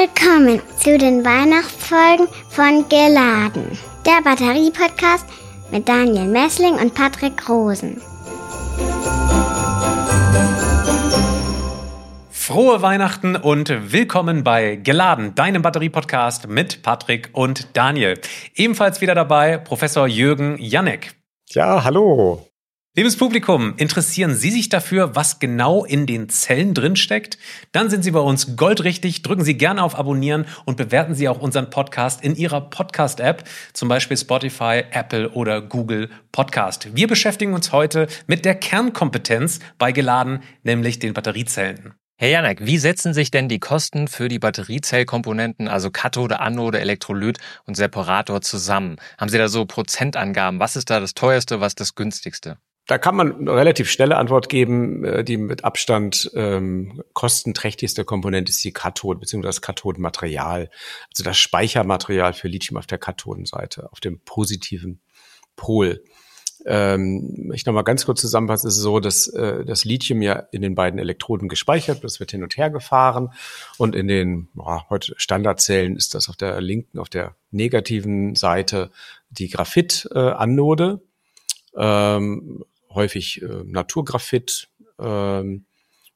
Willkommen 0.00 0.60
zu 0.76 0.96
den 0.96 1.24
Weihnachtsfolgen 1.24 2.28
von 2.50 2.88
Geladen, 2.88 3.76
der 4.06 4.22
Batterie-Podcast 4.22 5.26
mit 5.72 5.88
Daniel 5.88 6.26
Messling 6.26 6.74
und 6.74 6.94
Patrick 6.94 7.48
Rosen. 7.48 8.00
Frohe 12.30 12.80
Weihnachten 12.80 13.34
und 13.34 13.92
willkommen 13.92 14.44
bei 14.44 14.76
Geladen, 14.76 15.34
deinem 15.34 15.62
Batterie-Podcast 15.62 16.46
mit 16.46 16.82
Patrick 16.84 17.30
und 17.32 17.76
Daniel. 17.76 18.20
Ebenfalls 18.54 19.00
wieder 19.00 19.16
dabei 19.16 19.58
Professor 19.58 20.06
Jürgen 20.06 20.58
Janek. 20.58 21.16
Ja, 21.48 21.82
hallo. 21.82 22.47
Liebes 22.98 23.16
Publikum, 23.16 23.74
interessieren 23.76 24.34
Sie 24.34 24.50
sich 24.50 24.70
dafür, 24.70 25.14
was 25.14 25.38
genau 25.38 25.84
in 25.84 26.04
den 26.04 26.28
Zellen 26.28 26.74
drinsteckt? 26.74 27.38
Dann 27.70 27.90
sind 27.90 28.02
Sie 28.02 28.10
bei 28.10 28.18
uns 28.18 28.56
goldrichtig. 28.56 29.22
Drücken 29.22 29.44
Sie 29.44 29.56
gerne 29.56 29.84
auf 29.84 29.96
Abonnieren 29.96 30.46
und 30.64 30.76
bewerten 30.76 31.14
Sie 31.14 31.28
auch 31.28 31.38
unseren 31.38 31.70
Podcast 31.70 32.24
in 32.24 32.34
Ihrer 32.34 32.60
Podcast-App, 32.60 33.44
zum 33.72 33.88
Beispiel 33.88 34.16
Spotify, 34.16 34.82
Apple 34.90 35.30
oder 35.30 35.62
Google 35.62 36.10
Podcast. 36.32 36.96
Wir 36.96 37.06
beschäftigen 37.06 37.54
uns 37.54 37.70
heute 37.70 38.08
mit 38.26 38.44
der 38.44 38.56
Kernkompetenz 38.56 39.60
bei 39.78 39.92
Geladen, 39.92 40.40
nämlich 40.64 40.98
den 40.98 41.14
Batteriezellen. 41.14 41.94
Herr 42.16 42.30
Janek, 42.30 42.66
wie 42.66 42.78
setzen 42.78 43.14
sich 43.14 43.30
denn 43.30 43.48
die 43.48 43.60
Kosten 43.60 44.08
für 44.08 44.26
die 44.26 44.40
Batteriezellkomponenten, 44.40 45.68
also 45.68 45.92
Kathode, 45.92 46.40
Anode, 46.40 46.80
Elektrolyt 46.80 47.38
und 47.64 47.76
Separator 47.76 48.40
zusammen? 48.40 48.96
Haben 49.18 49.28
Sie 49.28 49.38
da 49.38 49.46
so 49.46 49.66
Prozentangaben? 49.66 50.58
Was 50.58 50.74
ist 50.74 50.90
da 50.90 50.98
das 50.98 51.14
teuerste, 51.14 51.60
was 51.60 51.76
das 51.76 51.94
günstigste? 51.94 52.58
Da 52.88 52.96
kann 52.96 53.14
man 53.14 53.40
eine 53.40 53.54
relativ 53.54 53.90
schnelle 53.90 54.16
Antwort 54.16 54.48
geben. 54.48 55.04
Äh, 55.04 55.22
die 55.22 55.36
mit 55.36 55.62
Abstand 55.62 56.30
ähm, 56.34 57.02
kostenträchtigste 57.12 58.04
Komponente 58.04 58.50
ist 58.50 58.64
die 58.64 58.72
Kathode 58.72 59.20
bzw. 59.20 59.42
das 59.42 59.60
Kathodenmaterial, 59.60 60.70
also 61.12 61.22
das 61.22 61.38
Speichermaterial 61.38 62.32
für 62.32 62.48
Lithium 62.48 62.78
auf 62.78 62.86
der 62.86 62.98
Kathodenseite, 62.98 63.92
auf 63.92 64.00
dem 64.00 64.20
positiven 64.20 65.00
Pol. 65.54 66.02
Ähm, 66.64 67.52
ich 67.54 67.66
nochmal 67.66 67.84
ganz 67.84 68.06
kurz 68.06 68.22
zusammenfasse, 68.22 68.66
ist 68.66 68.78
es 68.78 68.82
so, 68.82 69.00
dass 69.00 69.26
äh, 69.28 69.66
das 69.66 69.84
Lithium 69.84 70.22
ja 70.22 70.48
in 70.50 70.62
den 70.62 70.74
beiden 70.74 70.98
Elektroden 70.98 71.48
gespeichert 71.48 71.96
wird, 71.96 72.04
das 72.04 72.20
wird 72.20 72.30
hin 72.30 72.42
und 72.42 72.56
her 72.56 72.70
gefahren 72.70 73.34
und 73.76 73.94
in 73.94 74.08
den 74.08 74.48
boah, 74.54 74.86
heute 74.88 75.12
Standardzellen 75.18 75.94
ist 75.94 76.14
das 76.14 76.30
auf 76.30 76.36
der 76.36 76.58
linken, 76.62 76.98
auf 76.98 77.10
der 77.10 77.36
negativen 77.50 78.34
Seite 78.34 78.90
die 79.28 79.50
Graphit-Anode. 79.50 81.02
Äh, 81.74 82.16
ähm, 82.16 82.64
häufig 82.98 83.42
äh, 83.42 83.62
Naturgraphit 83.64 84.68
ähm, 84.98 85.66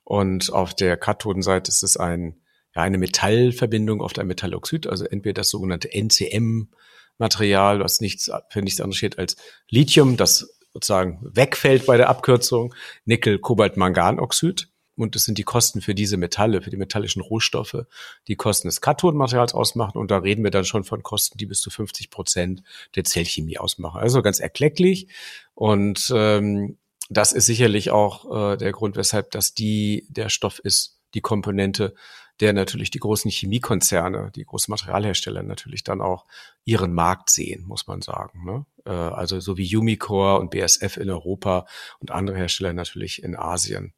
und 0.05 0.53
auf 0.53 0.75
der 0.75 0.97
Kathodenseite 0.97 1.71
ist 1.71 1.83
es 1.83 1.97
ein, 1.97 2.41
ja, 2.75 2.83
eine 2.83 2.99
Metallverbindung, 2.99 4.01
oft 4.01 4.19
ein 4.19 4.27
Metalloxid, 4.27 4.87
also 4.87 5.05
entweder 5.05 5.41
das 5.41 5.51
sogenannte 5.51 5.89
NCM-Material, 5.93 7.81
was 7.81 8.01
nichts 8.01 8.31
für 8.51 8.63
nichts 8.63 8.81
anderes 8.81 8.99
steht 8.99 9.19
als 9.19 9.37
Lithium, 9.71 10.17
das 10.17 10.59
sozusagen 10.73 11.21
wegfällt 11.23 11.87
bei 11.87 11.97
der 11.97 12.09
Abkürzung, 12.09 12.75
Nickel, 13.05 13.39
Kobalt, 13.39 13.77
Manganoxid 13.77 14.72
und 14.97 15.17
es 15.17 15.25
sind 15.25 15.39
die 15.39 15.43
Kosten 15.43 15.81
für 15.81 15.95
diese 15.95 16.17
Metalle, 16.17 16.61
für 16.61 16.71
die 16.71 16.77
metallischen 16.77 17.23
Rohstoffe, 17.23 17.87
die 18.29 18.37
Kosten 18.37 18.69
des 18.69 18.81
Kathodenmaterials 18.81 19.55
ausmachen. 19.55 19.99
Und 19.99 20.11
da 20.11 20.19
reden 20.19 20.45
wir 20.45 20.51
dann 20.51 20.65
schon 20.65 20.85
von 20.85 21.03
Kosten, 21.03 21.39
die 21.39 21.47
bis 21.47 21.61
zu 21.61 21.71
50 21.71 22.11
Prozent 22.11 22.63
der 22.95 23.05
Zellchemie 23.05 23.59
ausmachen. 23.59 24.01
Also 24.01 24.23
ganz 24.23 24.39
erklecklich. 24.39 25.09
Und 25.55 26.13
ähm, 26.15 26.77
das 27.09 27.33
ist 27.33 27.47
sicherlich 27.47 27.91
auch 27.91 28.53
äh, 28.53 28.57
der 28.57 28.73
Grund, 28.73 28.97
weshalb 28.97 29.31
das 29.31 29.55
die 29.55 30.07
der 30.09 30.29
Stoff 30.29 30.59
ist, 30.59 30.99
die 31.15 31.21
Komponente, 31.21 31.95
der 32.41 32.53
natürlich 32.53 32.91
die 32.91 32.99
großen 32.99 33.31
Chemiekonzerne, 33.31 34.31
die 34.35 34.45
großen 34.45 34.71
Materialhersteller 34.71 35.43
natürlich 35.43 35.85
dann 35.85 36.01
auch 36.01 36.27
ihren 36.65 36.93
Markt 36.93 37.31
sehen, 37.31 37.65
muss 37.65 37.87
man 37.87 38.03
sagen. 38.03 38.45
Ne? 38.45 38.67
Äh, 38.85 38.91
also 38.91 39.41
so 39.41 39.57
wie 39.57 39.77
Umicore 39.77 40.39
und 40.39 40.51
BSF 40.51 40.97
in 40.97 41.11
Europa 41.11 41.67
und 42.01 42.11
andere 42.11 42.37
Hersteller 42.37 42.73
natürlich 42.73 43.23
in 43.23 43.37
Asien. 43.37 43.95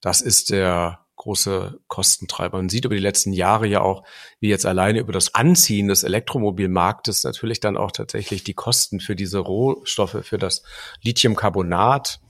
Das 0.00 0.20
ist 0.20 0.50
der 0.50 1.06
große 1.16 1.80
Kostentreiber. 1.88 2.58
Man 2.58 2.68
sieht 2.68 2.84
über 2.84 2.94
die 2.94 3.00
letzten 3.00 3.32
Jahre 3.32 3.66
ja 3.66 3.80
auch, 3.80 4.04
wie 4.38 4.48
jetzt 4.48 4.66
alleine 4.66 5.00
über 5.00 5.12
das 5.12 5.34
Anziehen 5.34 5.88
des 5.88 6.04
Elektromobilmarktes 6.04 7.24
natürlich 7.24 7.60
dann 7.60 7.76
auch 7.76 7.90
tatsächlich 7.90 8.44
die 8.44 8.54
Kosten 8.54 9.00
für 9.00 9.16
diese 9.16 9.38
Rohstoffe, 9.38 10.18
für 10.22 10.38
das 10.38 10.62
Lithiumcarbonat, 11.02 12.20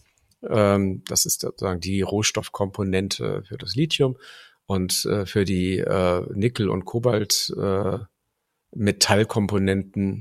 ähm, 0.49 1.03
das 1.09 1.27
ist 1.27 1.41
sozusagen 1.41 1.81
die 1.81 2.03
Rohstoffkomponente 2.03 3.43
für 3.47 3.59
das 3.59 3.75
Lithium 3.75 4.17
und 4.67 5.05
äh, 5.07 5.27
für 5.27 5.45
die 5.45 5.79
äh, 5.79 6.23
Nickel- 6.33 6.71
und 6.71 6.85
Kobalt 6.85 7.53
äh, 7.59 7.99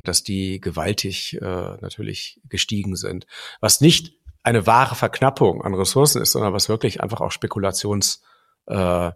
dass 0.03 0.23
die 0.23 0.61
gewaltig 0.61 1.37
äh, 1.41 1.77
natürlich 1.81 2.39
gestiegen 2.47 2.95
sind. 2.95 3.27
Was 3.59 3.81
nicht 3.81 4.13
eine 4.45 4.67
wahre 4.67 4.95
Verknappung 4.95 5.63
an 5.63 5.73
Ressourcen 5.73 6.21
ist, 6.21 6.33
sondern 6.33 6.53
was 6.53 6.69
wirklich 6.69 7.01
einfach 7.01 7.19
auch 7.19 7.31
Spekulations, 7.31 8.21
äh, 8.67 9.11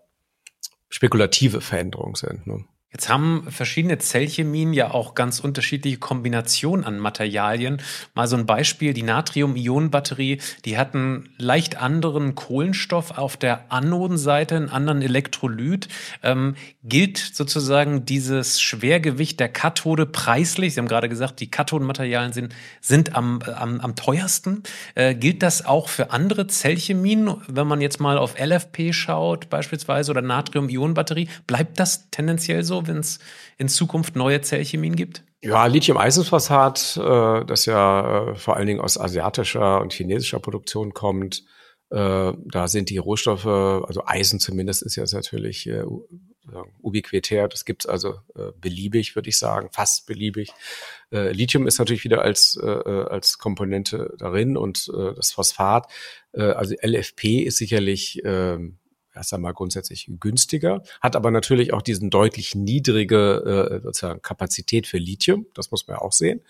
spekulative 0.89 1.61
Veränderungen 1.61 2.15
sind. 2.15 2.47
Ne? 2.47 2.65
Jetzt 2.91 3.07
haben 3.07 3.45
verschiedene 3.49 3.99
Zellchemien 3.99 4.73
ja 4.73 4.89
auch 4.89 5.13
ganz 5.13 5.39
unterschiedliche 5.39 5.97
Kombinationen 5.97 6.83
an 6.83 6.97
Materialien. 6.97 7.83
Mal 8.15 8.27
so 8.27 8.35
ein 8.35 8.47
Beispiel, 8.47 8.95
die 8.95 9.03
Natrium-Ionen-Batterie, 9.03 10.39
die 10.65 10.75
hat 10.75 10.95
einen 10.95 11.29
leicht 11.37 11.79
anderen 11.79 12.33
Kohlenstoff 12.33 13.15
auf 13.15 13.37
der 13.37 13.71
Anodenseite, 13.71 14.55
einen 14.55 14.69
anderen 14.69 15.03
Elektrolyt. 15.03 15.87
Ähm, 16.23 16.55
gilt 16.83 17.19
sozusagen 17.19 18.05
dieses 18.05 18.59
Schwergewicht 18.59 19.39
der 19.39 19.49
Kathode 19.49 20.07
preislich? 20.07 20.73
Sie 20.73 20.79
haben 20.79 20.87
gerade 20.87 21.09
gesagt, 21.09 21.41
die 21.41 21.51
Kathodenmaterialien 21.51 22.33
sind, 22.33 22.55
sind 22.81 23.15
am, 23.15 23.43
am, 23.43 23.81
am 23.81 23.95
teuersten. 23.95 24.63
Äh, 24.95 25.13
gilt 25.13 25.43
das 25.43 25.63
auch 25.63 25.89
für 25.89 26.09
andere 26.09 26.47
Zellchemien? 26.47 27.35
Wenn 27.47 27.67
man 27.67 27.81
jetzt 27.81 27.99
mal 27.99 28.17
auf 28.17 28.33
LFP 28.39 28.93
schaut 28.93 29.47
beispielsweise 29.51 30.09
oder 30.09 30.23
Natrium-Ionen-Batterie, 30.23 31.29
bleibt 31.45 31.79
das 31.79 32.09
tendenziell 32.09 32.63
so? 32.63 32.78
Wenn 32.87 32.97
es 32.97 33.19
in 33.57 33.69
Zukunft 33.69 34.15
neue 34.15 34.41
Zellchemien 34.41 34.95
gibt? 34.95 35.23
Ja, 35.41 35.65
Lithium-Eisenphosphat, 35.67 36.97
äh, 36.97 37.45
das 37.45 37.65
ja 37.65 38.31
äh, 38.31 38.35
vor 38.35 38.57
allen 38.57 38.67
Dingen 38.67 38.81
aus 38.81 38.99
asiatischer 38.99 39.79
und 39.79 39.93
chinesischer 39.93 40.39
Produktion 40.39 40.93
kommt, 40.93 41.45
äh, 41.91 42.33
da 42.45 42.67
sind 42.67 42.89
die 42.89 42.97
Rohstoffe, 42.97 43.45
also 43.45 44.03
Eisen 44.05 44.39
zumindest 44.39 44.83
ist 44.83 44.95
ja 44.95 45.05
natürlich 45.11 45.69
ubiquitär, 46.81 47.47
das 47.47 47.63
gibt's 47.63 47.85
also 47.85 48.15
äh, 48.35 48.51
beliebig, 48.59 49.15
würde 49.15 49.29
ich 49.29 49.37
sagen, 49.37 49.69
fast 49.71 50.07
beliebig. 50.07 50.51
Lithium 51.11 51.67
ist 51.67 51.79
natürlich 51.79 52.03
wieder 52.03 52.21
als, 52.21 52.57
als 52.57 53.39
Komponente 53.39 54.13
darin 54.17 54.57
und 54.57 54.87
das 54.89 55.31
Phosphat, 55.31 55.87
also 56.33 56.75
LFP 56.83 57.39
ist 57.39 57.57
sicherlich 57.57 58.23
äh, 58.23 58.59
erst 59.19 59.33
einmal 59.33 59.53
grundsätzlich 59.53 60.09
günstiger, 60.19 60.81
hat 61.01 61.15
aber 61.15 61.29
natürlich 61.29 61.73
auch 61.73 61.81
diesen 61.81 62.09
deutlich 62.09 62.55
niedrige 62.55 63.79
äh, 63.79 63.81
sozusagen 63.83 64.21
Kapazität 64.21 64.87
für 64.87 64.97
Lithium. 64.97 65.45
Das 65.53 65.71
muss 65.71 65.87
man 65.87 65.97
ja 65.97 66.01
auch 66.01 66.13
sehen. 66.13 66.41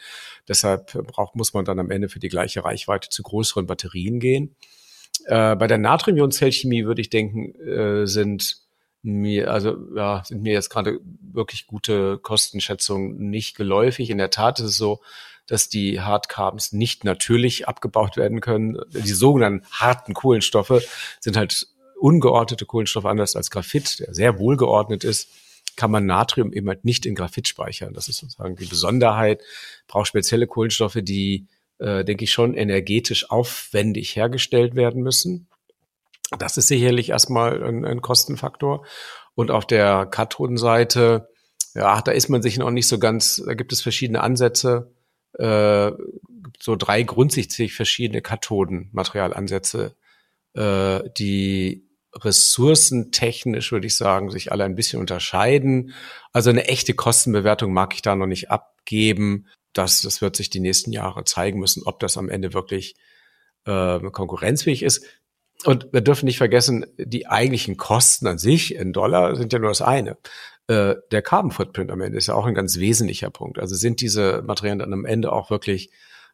Deshalb 0.47 0.93
braucht, 1.07 1.35
muss 1.35 1.53
man 1.53 1.65
dann 1.65 1.79
am 1.79 1.91
Ende 1.91 2.09
für 2.09 2.19
die 2.19 2.29
gleiche 2.29 2.63
Reichweite 2.63 3.09
zu 3.09 3.23
größeren 3.23 3.65
Batterien 3.65 4.19
gehen. 4.19 4.55
Äh, 5.25 5.55
bei 5.55 5.67
der 5.67 5.79
Natriumionenzellchemie 5.79 6.85
würde 6.85 7.01
ich 7.01 7.09
denken, 7.09 7.55
äh, 7.59 8.05
sind 8.05 8.57
mir, 9.01 9.51
also 9.51 9.77
ja, 9.95 10.23
sind 10.25 10.41
mir 10.41 10.53
jetzt 10.53 10.69
gerade 10.69 10.99
wirklich 11.21 11.67
gute 11.67 12.17
Kostenschätzungen 12.17 13.29
nicht 13.29 13.55
geläufig. 13.55 14.09
In 14.09 14.17
der 14.17 14.29
Tat 14.29 14.59
ist 14.59 14.65
es 14.65 14.77
so, 14.77 15.01
dass 15.47 15.69
die 15.69 16.01
Hardcarbons 16.01 16.73
nicht 16.73 17.03
natürlich 17.03 17.67
abgebaut 17.67 18.17
werden 18.17 18.39
können. 18.41 18.77
Die 18.91 19.13
sogenannten 19.13 19.65
harten 19.71 20.13
Kohlenstoffe 20.13 20.83
sind 21.19 21.37
halt 21.37 21.67
ungeordnete 21.99 22.65
Kohlenstoffe 22.65 23.05
anders 23.05 23.35
als 23.35 23.51
Graphit, 23.51 23.99
der 23.99 24.13
sehr 24.13 24.39
wohlgeordnet 24.39 25.03
ist, 25.03 25.29
kann 25.75 25.91
man 25.91 26.05
Natrium 26.05 26.51
eben 26.51 26.67
halt 26.67 26.83
nicht 26.83 27.05
in 27.05 27.15
Graphit 27.15 27.47
speichern. 27.47 27.93
Das 27.93 28.07
ist 28.07 28.17
sozusagen 28.17 28.55
die 28.55 28.65
Besonderheit. 28.65 29.41
Braucht 29.87 30.07
spezielle 30.07 30.47
Kohlenstoffe, 30.47 30.99
die, 31.01 31.47
äh, 31.77 32.03
denke 32.03 32.25
ich, 32.25 32.31
schon 32.31 32.53
energetisch 32.53 33.29
aufwendig 33.31 34.15
hergestellt 34.15 34.75
werden 34.75 35.01
müssen. 35.01 35.47
Das 36.37 36.57
ist 36.57 36.67
sicherlich 36.67 37.09
erstmal 37.09 37.63
ein, 37.63 37.85
ein 37.85 38.01
Kostenfaktor. 38.01 38.85
Und 39.35 39.51
auf 39.51 39.65
der 39.65 40.05
Kathodenseite, 40.05 41.29
ja, 41.73 42.01
da 42.01 42.11
ist 42.11 42.29
man 42.29 42.41
sich 42.41 42.57
noch 42.57 42.71
nicht 42.71 42.87
so 42.87 42.99
ganz, 42.99 43.41
da 43.45 43.53
gibt 43.53 43.71
es 43.71 43.81
verschiedene 43.81 44.21
Ansätze, 44.21 44.91
äh, 45.37 45.91
so 46.59 46.75
drei 46.75 47.03
grundsätzlich 47.03 47.73
verschiedene 47.73 48.21
Kathodenmaterialansätze, 48.21 49.95
äh, 50.55 51.09
die 51.17 51.88
ressourcentechnisch, 52.13 53.71
würde 53.71 53.87
ich 53.87 53.95
sagen, 53.95 54.29
sich 54.31 54.51
alle 54.51 54.63
ein 54.63 54.75
bisschen 54.75 54.99
unterscheiden. 54.99 55.93
Also 56.33 56.49
eine 56.49 56.67
echte 56.67 56.93
Kostenbewertung 56.93 57.71
mag 57.73 57.93
ich 57.93 58.01
da 58.01 58.15
noch 58.15 58.27
nicht 58.27 58.49
abgeben. 58.51 59.47
Das, 59.73 60.01
das 60.01 60.21
wird 60.21 60.35
sich 60.35 60.49
die 60.49 60.59
nächsten 60.59 60.91
Jahre 60.91 61.23
zeigen 61.23 61.59
müssen, 61.59 61.83
ob 61.85 61.99
das 61.99 62.17
am 62.17 62.29
Ende 62.29 62.53
wirklich 62.53 62.95
äh, 63.65 63.99
konkurrenzfähig 63.99 64.83
ist. 64.83 65.05
Und 65.65 65.91
wir 65.91 66.01
dürfen 66.01 66.25
nicht 66.25 66.37
vergessen, 66.37 66.85
die 66.97 67.27
eigentlichen 67.27 67.77
Kosten 67.77 68.27
an 68.27 68.37
sich 68.37 68.73
in 68.75 68.93
Dollar 68.93 69.35
sind 69.35 69.51
ja 69.53 69.59
nur 69.59 69.69
das 69.69 69.81
eine. 69.81 70.17
äh, 70.69 70.95
der 71.11 71.21
Carbon 71.23 71.51
Footprint 71.51 71.91
am 71.91 72.01
Ende 72.01 72.17
ist 72.17 72.27
ja 72.27 72.35
auch 72.35 72.45
ein 72.45 72.53
ganz 72.53 72.77
wesentlicher 72.77 73.31
Punkt. 73.31 73.59
Also 73.59 73.75
sind 73.75 74.01
diese 74.01 74.43
Materialien 74.43 74.79
dann 74.79 74.93
am 74.93 75.05
Ende 75.05 75.31
auch 75.31 75.49
wirklich, 75.49 75.89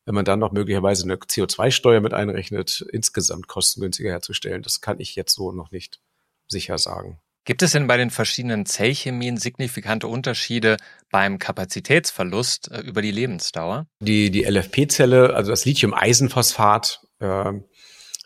wenn 0.05 0.15
man 0.15 0.25
dann 0.25 0.39
noch 0.39 0.51
möglicherweise 0.51 1.03
eine 1.03 1.15
CO2-Steuer 1.15 1.99
mit 1.99 2.13
einrechnet, 2.13 2.85
insgesamt 2.91 3.47
kostengünstiger 3.47 4.11
herzustellen? 4.11 4.61
Das 4.61 4.81
kann 4.81 4.99
ich 4.99 5.15
jetzt 5.15 5.33
so 5.33 5.51
noch 5.51 5.71
nicht 5.71 5.99
sicher 6.47 6.77
sagen. 6.77 7.19
Gibt 7.45 7.61
es 7.61 7.73
denn 7.73 7.85
bei 7.85 7.97
den 7.97 8.09
verschiedenen 8.09 8.65
Zellchemien 8.65 9.37
signifikante 9.37 10.07
Unterschiede 10.07 10.77
beim 11.11 11.37
Kapazitätsverlust 11.37 12.71
äh, 12.71 12.81
über 12.81 13.03
die 13.03 13.11
Lebensdauer? 13.11 13.85
Die, 13.99 14.31
die 14.31 14.45
LFP-Zelle, 14.45 15.35
also 15.35 15.51
das 15.51 15.65
Lithium-Eisenphosphat, 15.65 17.01
äh, 17.19 17.53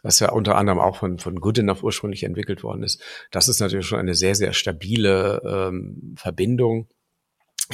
was 0.04 0.20
ja 0.22 0.32
unter 0.32 0.56
anderem 0.56 0.80
auch 0.80 0.96
von, 0.96 1.20
von 1.20 1.36
Goodenough 1.42 1.84
ursprünglich 1.84 2.24
entwickelt 2.24 2.64
worden 2.64 2.84
ist, 2.84 3.02
das 3.32 3.50
ist 3.50 3.60
natürlich 3.60 3.86
schon 3.86 4.00
eine 4.00 4.16
sehr, 4.16 4.36
sehr 4.36 4.54
stabile 4.54 5.42
ähm, 5.46 6.16
Verbindung, 6.18 6.88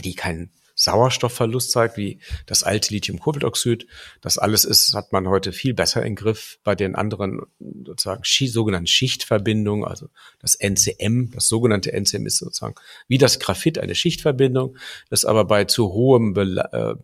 die 0.04 0.16
keinen 0.16 0.51
Sauerstoffverlust 0.75 1.72
zeigt, 1.72 1.98
wie 1.98 2.19
das 2.45 2.63
alte 2.63 2.94
Lithiumkobaltoxid. 2.94 3.88
Das 4.22 4.38
alles 4.38 4.66
ist, 4.66 4.94
hat 4.94 5.13
man 5.13 5.27
heute 5.27 5.54
viel 5.54 5.74
besser 5.74 6.06
im 6.06 6.16
Griff 6.16 6.60
bei 6.63 6.75
den 6.75 6.95
anderen 6.95 7.42
sozusagen 7.86 8.24
sogenannten 8.24 8.88
Schichtverbindungen, 8.88 9.86
also 9.86 10.10
das 10.39 10.56
NCM, 10.56 11.31
das 11.31 11.48
sogenannte 11.48 11.94
NCM 11.94 12.25
ist 12.25 12.38
sozusagen 12.38 12.75
wie 13.07 13.18
das 13.18 13.39
Graphit 13.39 13.80
eine 13.80 13.95
Schichtverbindung, 13.95 14.77
das 15.10 15.25
aber 15.25 15.45
bei 15.45 15.63
zu 15.63 15.94
hohem 15.94 16.36
äh, 16.36 16.95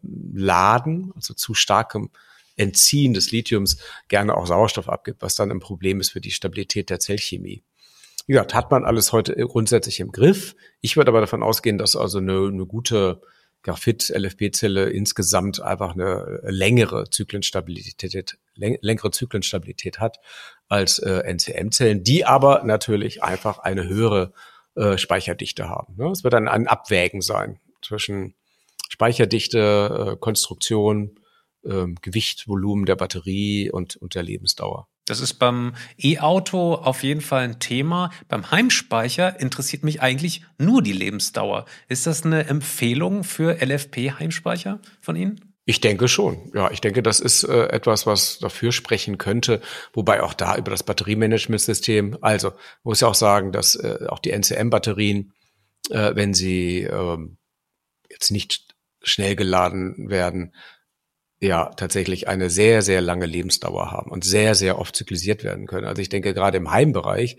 also 1.15 1.33
zu 1.33 1.53
starkem 1.53 2.09
Entziehen 2.57 3.13
des 3.13 3.31
Lithiums 3.31 3.77
gerne 4.09 4.35
auch 4.35 4.45
Sauerstoff 4.45 4.89
abgibt, 4.89 5.21
was 5.21 5.35
dann 5.35 5.51
ein 5.51 5.59
Problem 5.59 5.99
ist 5.99 6.11
für 6.11 6.21
die 6.21 6.31
Stabilität 6.31 6.89
der 6.89 6.99
Zellchemie. 6.99 7.63
Wie 8.27 8.33
gesagt, 8.33 8.53
hat 8.53 8.71
man 8.71 8.85
alles 8.85 9.13
heute 9.13 9.33
grundsätzlich 9.35 9.99
im 9.99 10.11
Griff. 10.11 10.55
Ich 10.79 10.95
würde 10.95 11.09
aber 11.09 11.21
davon 11.21 11.43
ausgehen, 11.43 11.77
dass 11.77 11.95
also 11.95 12.19
eine, 12.19 12.47
eine 12.47 12.65
gute 12.65 13.21
Graphit-LFP-Zelle 13.63 14.89
insgesamt 14.89 15.61
einfach 15.61 15.93
eine 15.93 16.39
längere 16.43 17.09
Zyklenstabilität, 17.09 18.37
längere 18.55 19.11
Zyklenstabilität 19.11 19.99
hat 19.99 20.19
als 20.67 20.99
äh, 20.99 21.21
NCM-Zellen, 21.31 22.03
die 22.03 22.25
aber 22.25 22.63
natürlich 22.63 23.23
einfach 23.23 23.59
eine 23.59 23.87
höhere 23.87 24.33
äh, 24.75 24.97
Speicherdichte 24.97 25.69
haben. 25.69 25.95
Ne? 25.97 26.09
Es 26.09 26.23
wird 26.23 26.33
dann 26.33 26.47
ein 26.47 26.67
Abwägen 26.67 27.21
sein 27.21 27.59
zwischen 27.81 28.35
Speicherdichte, 28.89 30.13
äh, 30.13 30.17
Konstruktion, 30.17 31.19
äh, 31.63 31.87
Gewicht, 32.01 32.47
Volumen 32.47 32.85
der 32.85 32.95
Batterie 32.95 33.69
und, 33.69 33.95
und 33.97 34.15
der 34.15 34.23
Lebensdauer. 34.23 34.87
Das 35.05 35.19
ist 35.19 35.35
beim 35.35 35.73
E-Auto 35.97 36.75
auf 36.75 37.03
jeden 37.03 37.21
Fall 37.21 37.43
ein 37.43 37.59
Thema. 37.59 38.11
Beim 38.27 38.51
Heimspeicher 38.51 39.39
interessiert 39.39 39.83
mich 39.83 40.01
eigentlich 40.01 40.43
nur 40.57 40.81
die 40.81 40.93
Lebensdauer. 40.93 41.65
Ist 41.87 42.07
das 42.07 42.23
eine 42.23 42.45
Empfehlung 42.45 43.23
für 43.23 43.61
LFP-Heimspeicher 43.61 44.79
von 45.01 45.15
Ihnen? 45.15 45.51
Ich 45.65 45.79
denke 45.79 46.07
schon. 46.07 46.51
Ja, 46.53 46.71
ich 46.71 46.81
denke, 46.81 47.03
das 47.03 47.19
ist 47.19 47.43
äh, 47.43 47.67
etwas, 47.67 48.05
was 48.05 48.39
dafür 48.39 48.71
sprechen 48.71 49.17
könnte. 49.17 49.61
Wobei 49.93 50.23
auch 50.23 50.33
da 50.33 50.57
über 50.57 50.71
das 50.71 50.83
Batteriemanagementsystem, 50.83 52.17
also 52.21 52.53
muss 52.83 53.01
ja 53.01 53.07
auch 53.07 53.15
sagen, 53.15 53.51
dass 53.51 53.75
äh, 53.75 54.07
auch 54.07 54.19
die 54.19 54.31
NCM-Batterien, 54.31 55.33
äh, 55.89 56.15
wenn 56.15 56.33
sie 56.33 56.81
äh, 56.81 57.17
jetzt 58.09 58.31
nicht 58.31 58.75
schnell 59.03 59.35
geladen 59.35 60.09
werden, 60.09 60.53
ja 61.41 61.71
tatsächlich 61.75 62.27
eine 62.27 62.49
sehr, 62.49 62.81
sehr 62.83 63.01
lange 63.01 63.25
Lebensdauer 63.25 63.91
haben 63.91 64.11
und 64.11 64.23
sehr, 64.23 64.55
sehr 64.55 64.77
oft 64.77 64.95
zyklisiert 64.95 65.43
werden 65.43 65.65
können. 65.65 65.87
Also 65.87 66.01
ich 66.01 66.09
denke, 66.09 66.33
gerade 66.33 66.57
im 66.57 66.71
Heimbereich, 66.71 67.37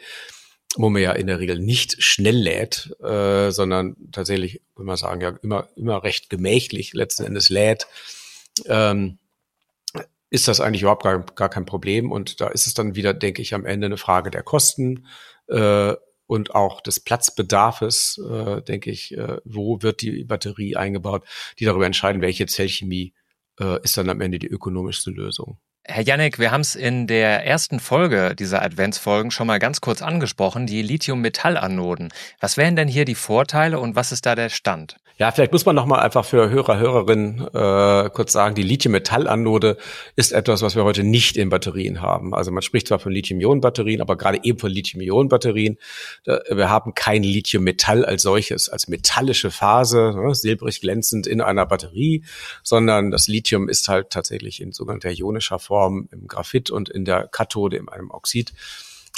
wo 0.77 0.89
man 0.91 1.03
ja 1.03 1.13
in 1.13 1.29
der 1.29 1.39
Regel 1.39 1.59
nicht 1.59 2.03
schnell 2.03 2.37
lädt, 2.37 2.97
äh, 3.01 3.51
sondern 3.51 3.97
tatsächlich, 4.11 4.61
würde 4.75 4.87
man 4.87 4.97
sagen, 4.97 5.21
ja 5.21 5.39
immer, 5.43 5.69
immer 5.77 6.03
recht 6.03 6.31
gemächlich 6.31 6.95
letzten 6.95 7.25
Endes 7.25 7.49
lädt, 7.49 7.87
ähm, 8.67 9.19
ist 10.31 10.49
das 10.49 10.61
eigentlich 10.61 10.83
überhaupt 10.83 11.05
gar, 11.05 11.21
gar 11.21 11.51
kein 11.51 11.67
Problem. 11.67 12.11
Und 12.11 12.41
da 12.41 12.49
ist 12.49 12.67
es 12.67 12.75
dann 12.75 12.97
wieder, 12.97 13.15
denke 13.15 13.43
ich, 13.43 13.55
am 13.55 13.67
Ende 13.67 13.87
eine 13.87 13.99
Frage 13.99 14.31
der 14.31 14.43
Kosten 14.43 15.07
äh, 15.49 15.95
und 16.27 16.55
auch 16.55 16.81
des 16.81 17.01
Platzbedarfes, 17.01 18.19
äh, 18.19 18.63
denke 18.63 18.91
ich, 18.91 19.17
äh, 19.17 19.37
wo 19.45 19.83
wird 19.83 20.01
die 20.01 20.25
Batterie 20.25 20.75
eingebaut, 20.75 21.25
die 21.59 21.67
darüber 21.67 21.87
entscheiden, 21.87 22.23
welche 22.23 22.47
Zellchemie 22.47 23.13
äh, 23.61 23.83
ist 23.83 23.97
dann 23.97 24.09
am 24.09 24.21
Ende 24.21 24.39
die 24.39 24.49
ökonomischste 24.49 25.11
Lösung. 25.11 25.59
Herr 25.85 26.05
Janek, 26.05 26.39
wir 26.39 26.53
haben 26.53 26.61
es 26.61 26.77
in 26.77 27.09
der 27.09 27.45
ersten 27.45 27.81
Folge 27.81 28.37
dieser 28.37 28.63
Adventsfolgen 28.63 29.33
schon 29.33 29.49
mal 29.49 29.59
ganz 29.59 29.81
kurz 29.81 30.01
angesprochen, 30.01 30.67
die 30.67 30.81
Lithium-Metall-Anoden. 30.81 32.13
Was 32.39 32.57
wären 32.57 32.77
denn 32.77 32.87
hier 32.87 33.05
die 33.05 33.17
Vorteile 33.17 33.81
und 33.81 33.97
was 33.97 34.13
ist 34.13 34.25
da 34.25 34.37
der 34.37 34.49
Stand? 34.49 34.97
Ja, 35.23 35.31
vielleicht 35.31 35.53
muss 35.53 35.65
man 35.65 35.77
noch 35.77 35.87
mal 35.87 36.01
einfach 36.01 36.25
für 36.25 36.51
Hörer, 36.51 36.79
Hörerinnen 36.79 37.47
äh, 37.55 38.11
kurz 38.11 38.33
sagen, 38.33 38.57
die 38.57 38.65
Lithium-Metall-Anode 38.65 39.77
ist 40.17 40.33
etwas, 40.33 40.63
was 40.63 40.75
wir 40.75 40.83
heute 40.83 41.05
nicht 41.05 41.37
in 41.37 41.49
Batterien 41.49 42.03
haben. 42.03 42.35
Also 42.35 42.51
man 42.51 42.61
spricht 42.61 42.89
zwar 42.89 42.99
von 42.99 43.13
Lithium-Ionen-Batterien, 43.13 44.01
aber 44.01 44.17
gerade 44.17 44.41
eben 44.43 44.59
von 44.59 44.73
Lithium-Ionen-Batterien. 44.73 45.79
Wir 46.25 46.71
haben 46.71 46.95
kein 46.95 47.23
Lithium-Metall 47.23 48.05
als 48.05 48.23
solches, 48.23 48.69
als 48.69 48.89
metallische 48.89 49.53
Phase, 49.53 50.13
ne, 50.13 50.35
silbrig 50.35 50.81
glänzend 50.81 51.29
in 51.29 51.41
einer 51.41 51.67
Batterie, 51.67 52.25
sondern 52.65 53.13
das 53.13 53.29
Lithium 53.29 53.69
ist 53.69 53.87
halt 53.87 54.11
tatsächlich 54.11 54.61
in 54.61 54.73
sogenannter 54.73 55.13
ionischer 55.13 55.61
Form 55.61 56.09
im 56.11 56.27
Graphit 56.27 56.69
und 56.73 56.89
in 56.89 57.05
der 57.05 57.29
Kathode 57.29 57.77
in 57.77 57.89
einem 57.89 58.11
Oxid 58.11 58.53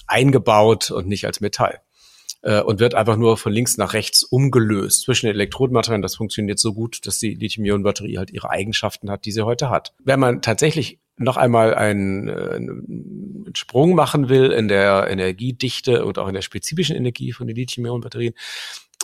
eingebaut 0.06 0.90
und 0.90 1.08
nicht 1.08 1.24
als 1.24 1.40
Metall 1.40 1.80
äh, 2.44 2.60
und 2.60 2.78
wird 2.78 2.94
einfach 2.94 3.16
nur 3.16 3.36
von 3.36 3.52
links 3.52 3.78
nach 3.78 3.94
rechts 3.94 4.22
umgelöst 4.22 5.02
zwischen 5.02 5.26
den 5.26 5.34
Elektrodenmaterialien. 5.34 6.02
Das 6.02 6.14
funktioniert 6.14 6.58
so 6.58 6.74
gut, 6.74 7.06
dass 7.06 7.18
die 7.18 7.34
Lithium-Ionen-Batterie 7.34 8.18
halt 8.18 8.30
ihre 8.30 8.50
Eigenschaften 8.50 9.10
hat, 9.10 9.24
die 9.24 9.32
sie 9.32 9.42
heute 9.42 9.70
hat. 9.70 9.94
Wenn 10.04 10.20
man 10.20 10.42
tatsächlich 10.42 11.00
noch 11.16 11.36
einmal 11.36 11.74
einen, 11.74 12.28
äh, 12.28 12.32
einen 12.32 13.52
Sprung 13.54 13.94
machen 13.94 14.28
will 14.28 14.52
in 14.52 14.68
der 14.68 15.08
Energiedichte 15.08 16.04
und 16.04 16.18
auch 16.18 16.28
in 16.28 16.34
der 16.34 16.42
spezifischen 16.42 16.96
Energie 16.96 17.32
von 17.32 17.46
den 17.46 17.56
Lithium-Ionen-Batterien, 17.56 18.34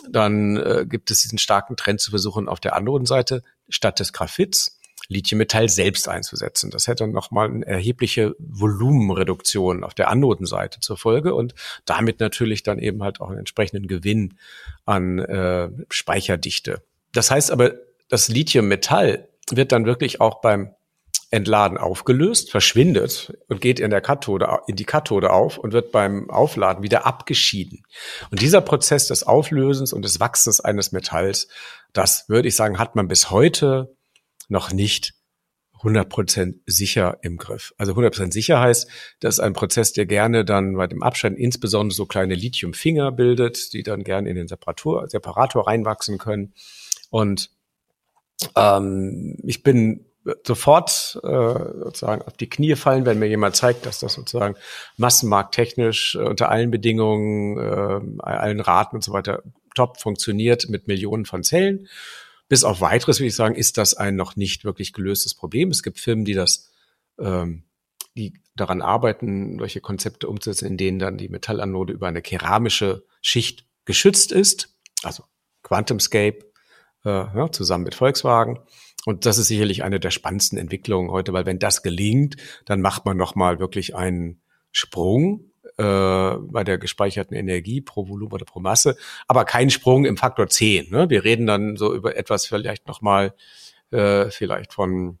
dann 0.09 0.57
äh, 0.57 0.85
gibt 0.87 1.09
es 1.09 1.21
diesen 1.21 1.37
starken 1.37 1.75
Trend 1.75 1.99
zu 1.99 2.11
versuchen, 2.11 2.47
auf 2.47 2.59
der 2.59 2.75
Anodenseite 2.75 3.43
statt 3.69 3.99
des 3.99 4.13
Graphits 4.13 4.79
Lithiummetall 5.11 5.69
selbst 5.69 6.07
einzusetzen. 6.07 6.71
Das 6.71 6.87
hätte 6.87 7.07
nochmal 7.07 7.49
eine 7.49 7.65
erhebliche 7.65 8.35
Volumenreduktion 8.39 9.83
auf 9.83 9.93
der 9.93 10.09
Anodenseite 10.09 10.79
zur 10.79 10.97
Folge 10.97 11.35
und 11.35 11.53
damit 11.85 12.19
natürlich 12.19 12.63
dann 12.63 12.79
eben 12.79 13.03
halt 13.03 13.19
auch 13.19 13.29
einen 13.29 13.39
entsprechenden 13.39 13.87
Gewinn 13.87 14.37
an 14.85 15.19
äh, 15.19 15.69
Speicherdichte. 15.89 16.81
Das 17.13 17.29
heißt 17.29 17.51
aber, 17.51 17.73
das 18.07 18.29
Lithiummetall 18.29 19.27
wird 19.49 19.71
dann 19.71 19.85
wirklich 19.85 20.21
auch 20.21 20.41
beim 20.41 20.73
Entladen 21.29 21.77
aufgelöst, 21.77 22.51
verschwindet 22.51 23.33
und 23.47 23.61
geht 23.61 23.79
in 23.79 23.89
der 23.89 24.01
Kathode, 24.01 24.59
in 24.67 24.75
die 24.75 24.83
Kathode 24.83 25.31
auf 25.31 25.57
und 25.57 25.71
wird 25.71 25.91
beim 25.91 26.29
Aufladen 26.29 26.83
wieder 26.83 27.05
abgeschieden. 27.05 27.83
Und 28.31 28.41
dieser 28.41 28.59
Prozess 28.59 29.07
des 29.07 29.23
Auflösens 29.23 29.93
und 29.93 30.03
des 30.03 30.19
Wachsens 30.19 30.59
eines 30.59 30.91
Metalls, 30.91 31.47
das 31.93 32.27
würde 32.27 32.49
ich 32.49 32.55
sagen, 32.55 32.79
hat 32.79 32.95
man 32.95 33.07
bis 33.07 33.29
heute 33.29 33.95
noch 34.51 34.71
nicht 34.71 35.13
100% 35.81 36.59
sicher 36.67 37.17
im 37.21 37.37
Griff. 37.37 37.73
Also 37.77 37.93
100% 37.93 38.31
sicher 38.31 38.59
heißt, 38.59 38.87
das 39.19 39.35
ist 39.35 39.39
ein 39.39 39.53
Prozess, 39.53 39.93
der 39.93 40.05
gerne 40.05 40.45
dann 40.45 40.75
bei 40.75 40.85
dem 40.85 41.01
Abstand 41.01 41.39
insbesondere 41.39 41.95
so 41.95 42.05
kleine 42.05 42.35
Lithiumfinger 42.35 43.11
bildet, 43.11 43.73
die 43.73 43.81
dann 43.81 44.03
gerne 44.03 44.29
in 44.29 44.35
den 44.35 44.47
Separator, 44.47 45.07
Separator 45.09 45.67
reinwachsen 45.67 46.19
können. 46.19 46.53
Und 47.09 47.49
ähm, 48.55 49.37
ich 49.43 49.63
bin 49.63 50.05
sofort 50.45 51.19
äh, 51.23 51.27
sozusagen 51.27 52.21
auf 52.21 52.33
die 52.33 52.49
Knie 52.49 52.75
fallen, 52.75 53.07
wenn 53.07 53.17
mir 53.17 53.27
jemand 53.27 53.55
zeigt, 53.55 53.87
dass 53.87 53.99
das 53.99 54.13
sozusagen 54.13 54.55
massenmarkttechnisch 54.97 56.15
äh, 56.15 56.19
unter 56.19 56.49
allen 56.49 56.69
Bedingungen, 56.69 57.57
äh, 57.57 58.21
allen 58.21 58.59
Raten 58.59 58.97
und 58.97 59.03
so 59.03 59.13
weiter 59.13 59.41
top 59.73 59.99
funktioniert 59.99 60.69
mit 60.69 60.87
Millionen 60.87 61.25
von 61.25 61.43
Zellen. 61.43 61.87
Bis 62.51 62.65
auf 62.65 62.81
weiteres 62.81 63.21
würde 63.21 63.27
ich 63.27 63.35
sagen, 63.35 63.55
ist 63.55 63.77
das 63.77 63.93
ein 63.93 64.17
noch 64.17 64.35
nicht 64.35 64.65
wirklich 64.65 64.91
gelöstes 64.91 65.33
Problem. 65.33 65.69
Es 65.69 65.83
gibt 65.83 66.01
Firmen, 66.01 66.25
die 66.25 66.33
das, 66.33 66.69
ähm, 67.17 67.63
die 68.13 68.33
daran 68.57 68.81
arbeiten, 68.81 69.57
solche 69.57 69.79
Konzepte 69.79 70.27
umzusetzen, 70.27 70.67
in 70.67 70.75
denen 70.75 70.99
dann 70.99 71.17
die 71.17 71.29
Metallanode 71.29 71.93
über 71.93 72.09
eine 72.09 72.21
keramische 72.21 73.05
Schicht 73.21 73.65
geschützt 73.85 74.33
ist. 74.33 74.77
Also 75.01 75.23
QuantumScape 75.63 76.39
äh, 77.05 77.09
ja, 77.09 77.49
zusammen 77.53 77.85
mit 77.85 77.95
Volkswagen. 77.95 78.59
Und 79.05 79.25
das 79.25 79.37
ist 79.37 79.47
sicherlich 79.47 79.83
eine 79.83 80.01
der 80.01 80.11
spannendsten 80.11 80.57
Entwicklungen 80.57 81.09
heute, 81.09 81.31
weil 81.31 81.45
wenn 81.45 81.57
das 81.57 81.83
gelingt, 81.83 82.35
dann 82.65 82.81
macht 82.81 83.05
man 83.05 83.15
nochmal 83.15 83.59
wirklich 83.59 83.95
einen 83.95 84.41
Sprung 84.73 85.50
äh, 85.81 86.37
bei 86.39 86.63
der 86.63 86.77
gespeicherten 86.77 87.35
Energie 87.35 87.81
pro 87.81 88.07
Volumen 88.07 88.33
oder 88.33 88.45
pro 88.45 88.59
Masse, 88.59 88.97
aber 89.27 89.45
kein 89.45 89.71
Sprung 89.71 90.05
im 90.05 90.15
Faktor 90.15 90.47
10. 90.47 90.91
Ne? 90.91 91.09
Wir 91.09 91.23
reden 91.23 91.47
dann 91.47 91.75
so 91.75 91.95
über 91.95 92.15
etwas 92.15 92.45
vielleicht 92.45 92.87
nochmal 92.87 93.33
äh, 93.89 94.29
vielleicht 94.29 94.73
von 94.73 95.17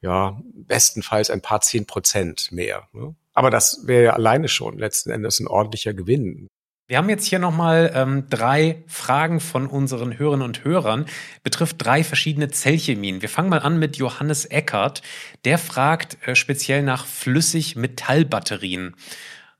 ja, 0.00 0.40
bestenfalls 0.54 1.30
ein 1.30 1.40
paar 1.40 1.60
zehn 1.60 1.86
Prozent 1.86 2.50
mehr. 2.50 2.88
Ne? 2.92 3.14
Aber 3.32 3.50
das 3.50 3.86
wäre 3.86 4.04
ja 4.04 4.12
alleine 4.14 4.48
schon 4.48 4.78
letzten 4.78 5.10
Endes 5.10 5.38
ein 5.38 5.46
ordentlicher 5.46 5.94
Gewinn. 5.94 6.48
Wir 6.88 6.98
haben 6.98 7.08
jetzt 7.08 7.26
hier 7.26 7.40
nochmal 7.40 7.92
ähm, 7.94 8.28
drei 8.30 8.84
Fragen 8.86 9.40
von 9.40 9.66
unseren 9.66 10.18
Hörerinnen 10.18 10.46
und 10.46 10.64
Hörern, 10.64 11.06
betrifft 11.42 11.76
drei 11.78 12.04
verschiedene 12.04 12.48
Zellchemien. 12.48 13.22
Wir 13.22 13.28
fangen 13.28 13.48
mal 13.48 13.58
an 13.58 13.78
mit 13.78 13.96
Johannes 13.96 14.44
Eckert. 14.46 15.02
Der 15.44 15.58
fragt 15.58 16.16
äh, 16.26 16.36
speziell 16.36 16.82
nach 16.82 17.04
Flüssigmetallbatterien. 17.06 18.94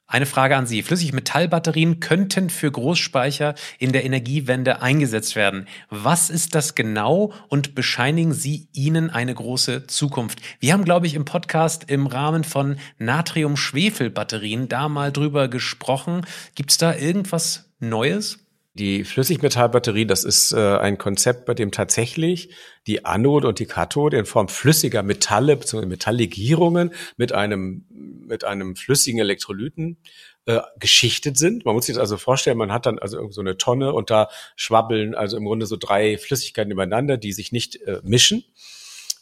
Eine 0.09 0.27
Frage 0.27 0.57
an 0.57 0.67
Sie. 0.67 0.83
Flüssigmetallbatterien 0.83 1.99
könnten 1.99 2.49
für 2.49 2.71
Großspeicher 2.71 3.57
in 3.81 3.91
der 3.91 4.05
Energiewende 4.05 4.81
eingesetzt 4.81 5.35
werden. 5.35 5.67
Was 5.91 6.31
ist 6.31 6.55
das 6.55 6.77
genau 6.77 7.33
und 7.49 7.75
bescheinigen 7.75 8.33
Sie 8.33 8.69
ihnen 8.73 9.11
eine 9.11 9.35
große 9.35 9.89
Zukunft? 9.89 10.41
Wir 10.61 10.75
haben, 10.75 10.85
glaube 10.85 11.09
ich, 11.09 11.15
im 11.15 11.25
Podcast 11.25 11.91
im 11.91 12.07
Rahmen 12.07 12.45
von 12.45 12.77
Natrium-Schwefel-Batterien 12.99 14.69
da 14.69 14.89
mal 14.89 15.11
drüber 15.11 15.49
gesprochen. 15.49 16.25
Gibt 16.55 16.71
es 16.71 16.79
da 16.79 16.95
irgendwas 16.95 17.73
Neues? 17.81 18.46
Die 18.79 19.05
Flüssigmetallbatterie, 19.05 20.05
das 20.05 20.23
ist 20.23 20.53
äh, 20.53 20.77
ein 20.77 20.99
Konzept, 20.99 21.47
bei 21.47 21.55
dem 21.55 21.73
tatsächlich 21.73 22.51
die 22.87 23.07
Anode 23.07 23.49
und 23.49 23.59
die 23.59 23.65
Kathode 23.65 24.19
in 24.19 24.27
Form 24.27 24.49
flüssiger 24.49 25.03
Metalle 25.03 25.57
bzw. 25.57 25.87
Metalllegierungen 25.87 26.93
mit 27.17 27.33
einem, 27.33 27.87
mit 27.89 28.45
einem 28.45 28.77
flüssigen 28.77 29.19
Elektrolyten 29.19 29.97
äh, 30.45 30.61
geschichtet 30.79 31.39
sind. 31.39 31.65
Man 31.65 31.75
muss 31.75 31.87
sich 31.87 31.95
das 31.95 32.03
also 32.03 32.19
vorstellen, 32.19 32.59
man 32.59 32.71
hat 32.71 32.85
dann 32.85 32.99
also 32.99 33.17
irgend 33.17 33.33
so 33.33 33.41
eine 33.41 33.57
Tonne 33.57 33.95
und 33.95 34.11
da 34.11 34.29
schwabbeln 34.57 35.15
also 35.15 35.39
im 35.39 35.47
Grunde 35.47 35.65
so 35.65 35.79
drei 35.79 36.19
Flüssigkeiten 36.19 36.71
übereinander, 36.71 37.17
die 37.17 37.33
sich 37.33 37.53
nicht 37.53 37.77
äh, 37.77 38.01
mischen. 38.03 38.45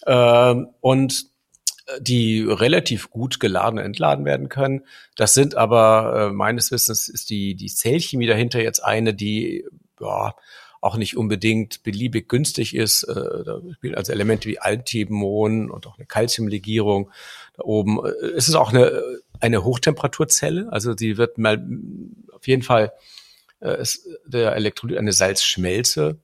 Ähm, 0.04 0.70
und 0.80 1.26
die 2.00 2.42
relativ 2.42 3.10
gut 3.10 3.40
geladen 3.40 3.78
entladen 3.78 4.24
werden 4.24 4.48
können. 4.48 4.82
Das 5.16 5.34
sind 5.34 5.54
aber 5.54 6.28
äh, 6.30 6.32
meines 6.32 6.70
Wissens 6.70 7.08
ist 7.08 7.30
die, 7.30 7.54
die 7.54 7.68
Zellchemie 7.68 8.26
dahinter 8.26 8.62
jetzt 8.62 8.80
eine, 8.80 9.14
die 9.14 9.64
ja, 10.00 10.34
auch 10.80 10.96
nicht 10.96 11.16
unbedingt 11.16 11.82
beliebig 11.82 12.28
günstig 12.28 12.74
ist. 12.74 13.04
Äh, 13.04 13.14
da 13.14 13.60
spielen 13.74 13.94
also 13.94 14.12
Elemente 14.12 14.48
wie 14.48 14.58
Altimon 14.58 15.70
und 15.70 15.86
auch 15.86 15.96
eine 15.96 16.06
Calciumlegierung 16.06 17.10
da 17.56 17.64
oben. 17.64 18.04
Äh, 18.04 18.10
es 18.36 18.48
ist 18.48 18.54
auch 18.54 18.72
eine, 18.72 19.02
eine 19.40 19.64
Hochtemperaturzelle, 19.64 20.68
also 20.70 20.96
sie 20.96 21.16
wird 21.16 21.38
mal 21.38 21.66
auf 22.32 22.46
jeden 22.46 22.62
Fall 22.62 22.92
äh, 23.60 23.80
ist 23.80 24.06
der 24.26 24.54
Elektrolyt 24.54 24.98
eine 24.98 25.12
Salzschmelze. 25.12 26.18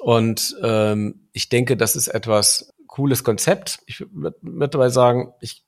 Und 0.00 0.56
ähm, 0.62 1.28
ich 1.32 1.48
denke, 1.48 1.76
das 1.76 1.96
ist 1.96 2.08
etwas, 2.08 2.72
cooles 2.98 3.22
Konzept. 3.22 3.78
Ich 3.86 4.00
würde 4.10 4.68
dabei 4.68 4.88
sagen, 4.88 5.32
ich 5.40 5.62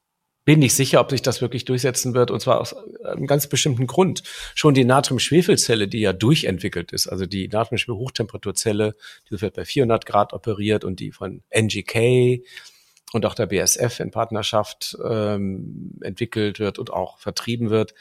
bin 0.45 0.59
nicht 0.59 0.75
sicher, 0.75 1.01
ob 1.01 1.11
sich 1.11 1.23
das 1.23 1.41
wirklich 1.41 1.65
durchsetzen 1.65 2.13
wird, 2.13 2.33
und 2.33 2.41
zwar 2.41 2.61
aus 2.61 2.75
einem 3.05 3.29
ganz 3.29 3.47
bestimmten 3.47 3.87
Grund. 3.87 4.25
Schon 4.57 4.75
die 4.75 4.85
Natrium-Schwefelzelle, 4.85 5.87
die 5.87 6.01
ja 6.01 6.13
durchentwickelt 6.13 6.91
ist, 6.91 7.07
also 7.07 7.27
die 7.27 7.47
Natrium-Hochtemperatur-Zelle, 7.47 8.97
die 9.31 9.41
wird 9.41 9.55
bei 9.55 9.65
400 9.65 10.07
Grad 10.07 10.33
operiert 10.33 10.85
und 10.85 10.99
die 10.99 11.13
von 11.13 11.45
NGK 11.51 12.43
und 13.13 13.25
auch 13.27 13.37
der 13.37 13.47
BSF 13.47 14.01
in 14.01 14.11
Partnerschaft 14.11 14.99
ähm, 15.09 16.01
entwickelt 16.01 16.59
wird 16.59 16.81
und 16.81 16.93
auch 16.93 17.19
vertrieben 17.19 17.71
wird. 17.71 17.95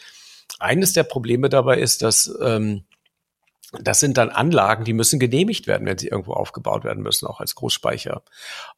Eines 0.58 0.94
der 0.94 1.04
Probleme 1.04 1.50
dabei 1.50 1.78
ist, 1.78 2.02
dass 2.02 2.36
ähm, 2.42 2.84
das 3.74 4.00
sind 4.00 4.18
dann 4.18 4.30
Anlagen, 4.30 4.84
die 4.84 4.94
müssen 4.94 5.20
genehmigt 5.20 5.68
werden, 5.68 5.86
wenn 5.86 5.98
sie 5.98 6.08
irgendwo 6.08 6.34
aufgebaut 6.34 6.84
werden 6.84 7.04
müssen, 7.04 7.28
auch 7.28 7.40
als 7.40 7.54
Großspeicher. 7.56 8.24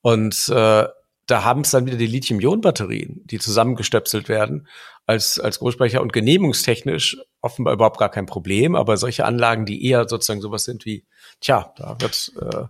Und 0.01 0.49
äh, 0.49 0.87
da 1.27 1.43
haben 1.45 1.61
es 1.61 1.71
dann 1.71 1.85
wieder 1.85 1.97
die 1.97 2.07
Lithium-Ionen-Batterien, 2.07 3.21
die 3.25 3.39
zusammengestöpselt 3.39 4.27
werden 4.27 4.67
als, 5.05 5.39
als 5.39 5.59
Großspeicher 5.59 6.01
und 6.01 6.11
genehmigungstechnisch 6.11 7.19
offenbar 7.41 7.73
überhaupt 7.73 7.99
gar 7.99 8.09
kein 8.09 8.25
Problem. 8.25 8.75
Aber 8.75 8.97
solche 8.97 9.23
Anlagen, 9.25 9.65
die 9.65 9.85
eher 9.85 10.09
sozusagen 10.09 10.41
sowas 10.41 10.65
sind 10.65 10.85
wie, 10.85 11.05
tja, 11.39 11.73
da 11.77 11.95
wird 11.99 12.33
äh, 12.41 12.65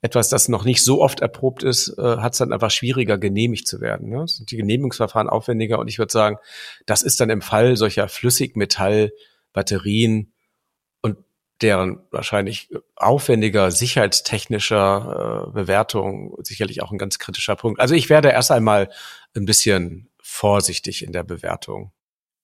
etwas, 0.00 0.28
das 0.28 0.48
noch 0.48 0.64
nicht 0.64 0.84
so 0.84 1.02
oft 1.02 1.20
erprobt 1.20 1.64
ist, 1.64 1.98
äh, 1.98 2.18
hat 2.18 2.34
es 2.34 2.38
dann 2.38 2.52
einfach 2.52 2.70
schwieriger, 2.70 3.18
genehmigt 3.18 3.66
zu 3.66 3.80
werden. 3.80 4.10
Ne? 4.10 4.28
Sind 4.28 4.50
die 4.50 4.56
Genehmigungsverfahren 4.56 5.28
aufwendiger 5.28 5.78
und 5.78 5.88
ich 5.88 5.98
würde 5.98 6.12
sagen, 6.12 6.36
das 6.86 7.02
ist 7.02 7.20
dann 7.20 7.30
im 7.30 7.42
Fall 7.42 7.76
solcher 7.76 8.08
Flüssigmetallbatterien 8.08 10.32
deren 11.62 12.00
wahrscheinlich 12.10 12.70
aufwendiger 12.96 13.70
sicherheitstechnischer 13.70 15.46
äh, 15.48 15.52
Bewertung 15.52 16.36
sicherlich 16.42 16.82
auch 16.82 16.92
ein 16.92 16.98
ganz 16.98 17.18
kritischer 17.18 17.56
Punkt. 17.56 17.80
Also 17.80 17.94
ich 17.94 18.08
werde 18.08 18.30
erst 18.30 18.50
einmal 18.50 18.90
ein 19.34 19.44
bisschen 19.44 20.10
vorsichtig 20.20 21.04
in 21.04 21.12
der 21.12 21.22
Bewertung. 21.22 21.92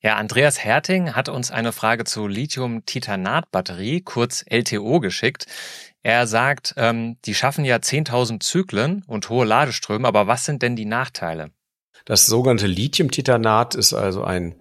Ja, 0.00 0.14
Andreas 0.16 0.62
Herting 0.62 1.14
hat 1.14 1.28
uns 1.28 1.50
eine 1.50 1.72
Frage 1.72 2.04
zu 2.04 2.28
Lithium-Titanat-Batterie, 2.28 4.02
kurz 4.02 4.44
LTO, 4.48 5.00
geschickt. 5.00 5.46
Er 6.04 6.28
sagt, 6.28 6.74
ähm, 6.76 7.16
die 7.24 7.34
schaffen 7.34 7.64
ja 7.64 7.76
10.000 7.76 8.40
Zyklen 8.40 9.02
und 9.08 9.28
hohe 9.28 9.44
Ladeströme, 9.44 10.06
aber 10.06 10.28
was 10.28 10.44
sind 10.44 10.62
denn 10.62 10.76
die 10.76 10.84
Nachteile? 10.84 11.50
Das 12.04 12.26
sogenannte 12.26 12.68
Lithium-Titanat 12.68 13.74
ist 13.74 13.92
also 13.92 14.22
ein 14.22 14.54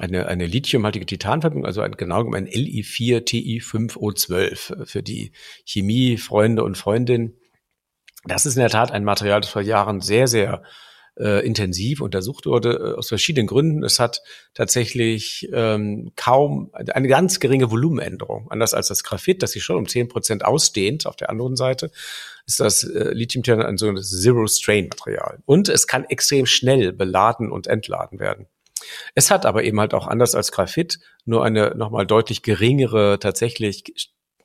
eine, 0.00 0.26
eine 0.26 0.46
lithiumhaltige 0.46 1.06
Titanverbindung, 1.06 1.66
also 1.66 1.82
ein, 1.82 1.92
genau 1.92 2.32
ein 2.32 2.48
Li4Ti5O12 2.48 4.86
für 4.86 5.02
die 5.02 5.32
Chemiefreunde 5.64 6.64
und 6.64 6.78
Freundinnen. 6.78 7.34
Das 8.24 8.46
ist 8.46 8.56
in 8.56 8.60
der 8.60 8.70
Tat 8.70 8.92
ein 8.92 9.04
Material, 9.04 9.42
das 9.42 9.50
vor 9.50 9.60
Jahren 9.62 10.00
sehr, 10.00 10.26
sehr 10.26 10.62
äh, 11.18 11.44
intensiv 11.46 12.00
untersucht 12.00 12.46
wurde, 12.46 12.94
äh, 12.94 12.96
aus 12.96 13.08
verschiedenen 13.08 13.46
Gründen. 13.46 13.84
Es 13.84 14.00
hat 14.00 14.22
tatsächlich 14.54 15.50
ähm, 15.52 16.12
kaum 16.16 16.70
eine 16.72 17.08
ganz 17.08 17.40
geringe 17.40 17.70
Volumenänderung. 17.70 18.50
Anders 18.50 18.72
als 18.72 18.88
das 18.88 19.04
Graphit, 19.04 19.42
das 19.42 19.52
sich 19.52 19.62
schon 19.62 19.76
um 19.76 19.86
zehn 19.86 20.08
Prozent 20.08 20.42
ausdehnt. 20.44 21.06
Auf 21.06 21.16
der 21.16 21.28
anderen 21.28 21.56
Seite 21.56 21.90
ist 22.46 22.60
das 22.60 22.84
äh, 22.84 23.12
lithium 23.12 23.60
ein 23.60 23.76
sogenanntes 23.76 24.18
Zero-Strain-Material. 24.22 25.40
Und 25.44 25.68
es 25.68 25.86
kann 25.86 26.04
extrem 26.04 26.46
schnell 26.46 26.92
beladen 26.92 27.52
und 27.52 27.66
entladen 27.66 28.18
werden. 28.18 28.46
Es 29.14 29.30
hat 29.30 29.46
aber 29.46 29.64
eben 29.64 29.80
halt 29.80 29.94
auch 29.94 30.06
anders 30.06 30.34
als 30.34 30.52
Graphit 30.52 30.98
nur 31.24 31.44
eine 31.44 31.74
nochmal 31.76 32.06
deutlich 32.06 32.42
geringere 32.42 33.18
tatsächlich 33.18 33.84